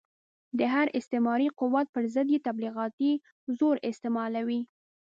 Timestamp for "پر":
1.95-2.03